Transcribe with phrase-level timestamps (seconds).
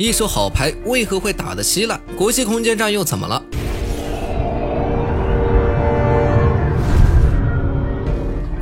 [0.00, 2.00] 一手好牌为何会打得稀烂？
[2.16, 3.42] 国际空间站又怎么了？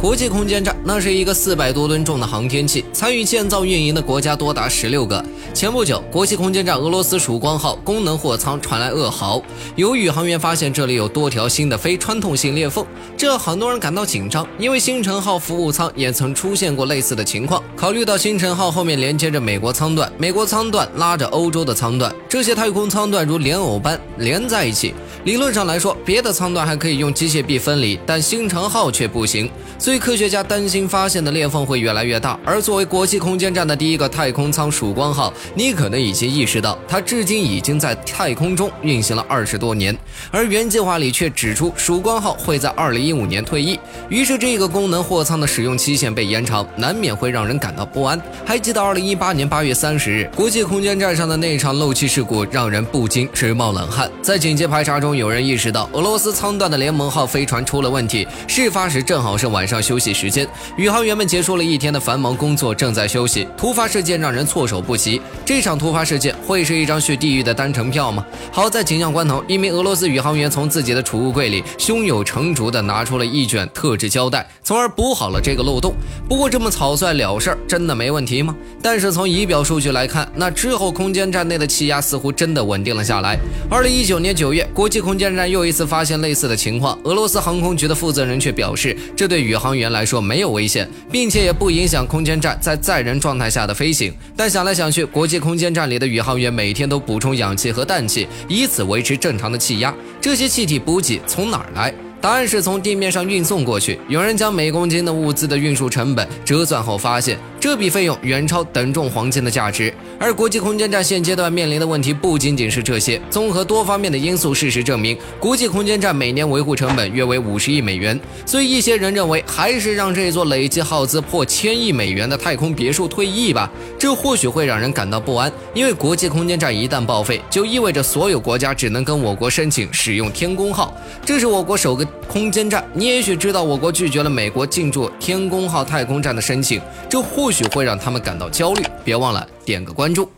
[0.06, 5.22] 国际空间站那是一个四百多吨重的航天器，参与建造运营的国家多达十六个。
[5.52, 9.42] 前不久，国际空间站俄罗斯曙光号功能货舱传来噩耗，
[9.74, 17.60] 有宇航员发现这里有多条新的非穿透性裂缝，这让很多人感到紧张，因为星辰号服务舱也曾出现过类似的情况。
[17.74, 24.94] 考虑到星辰号后面连接着美国舱段，美国舱段拉着欧洲的舱段，这些太空舱段如莲藕般连在一起。
[25.24, 29.50] 理论上来说，别的舱段还可以用机械臂分离，但星辰号却不行。
[29.76, 32.38] 所以科学家担心发现的裂缝会越来越大。
[32.44, 39.96] 而作为国际空间站的第一个太空舱“曙光号”，你可能已经意识到，它至今已经在太空中运行了二十多年。
[40.30, 43.80] 而原计划里却指出，“曙光号”会在二零一五年退役。
[44.10, 48.20] 于是，这个功能货舱的使用期限被延长，难免会让人感到不安。
[48.44, 54.10] 还记得二零一八年八月三十日，国际空间站上的那场漏气事故，让人不禁直冒冷汗。
[54.20, 58.28] 在紧急排查中，有人意识到俄罗斯舱段的联盟号飞船出了问题。
[58.46, 60.44] 事发时正好是晚上休息时间，
[60.76, 63.46] 宇航员们结束了一天的繁忙工作，正在休息。
[63.56, 65.20] 突发事件让人措手不及。
[65.44, 68.26] 这场突发事件会是一张去地狱的单程票吗？
[68.52, 75.94] 好在紧要关头，一名俄罗斯宇航员从自己的储物柜里胸有成竹地拿出了一卷特制胶带，从而补好了这个漏洞。
[76.28, 78.54] 不过这么草率了事儿，真的没问题吗？
[78.82, 83.38] 但是从仪表数据来看，那之后空间站内的气压似乎真的稳定了下来。
[83.70, 85.46] 二零一九年九月，国际空间站。
[85.46, 94.14] 又一次发现类似的情况，俄罗斯航空局的负责人却表示，这对宇航航员来说没有危险，并且也不影响空间站在载人状态下的飞行。
[94.36, 101.92] 但想来想去，国际空间站里的宇航员每天都补充氧气和氮气，以此维持正常的气压，这些气体补给从哪儿来？
[102.20, 103.98] 答案是从地面上运送过去。
[104.08, 107.36] 有人将每公斤的物资的运输成本折算后发现。
[107.66, 113.20] 这笔费用远超等重黄金的价值，而国际空间站现阶段面临的问题不仅仅是这些。
[113.28, 118.16] 综合多方面的因素，事实证明，国际空间站每年维护成本约为五十亿美元。
[118.46, 123.68] 所以，一些人认为，还是让这座累计耗资破千亿美元的太空别墅退役吧。
[123.98, 130.96] 这或许会让人感到不安，因为国际空间站一旦报废，就意味着所有国家只能跟我国申请使用天宫号。
[131.24, 132.88] 这是我国首个空间站。
[132.94, 137.55] 你也许知道，我国拒绝了美国进驻天宫号太空站的申请，这或许。
[137.56, 140.30] 许会让他们感到焦虑，别忘了点个关注。